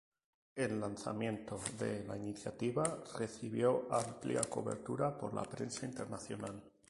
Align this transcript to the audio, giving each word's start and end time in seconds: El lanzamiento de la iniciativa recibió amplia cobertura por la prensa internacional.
El 0.55 0.79
lanzamiento 0.79 1.59
de 1.77 2.03
la 2.03 2.17
iniciativa 2.17 3.03
recibió 3.19 3.87
amplia 3.91 4.41
cobertura 4.49 5.15
por 5.15 5.31
la 5.31 5.43
prensa 5.43 5.85
internacional. 5.85 6.59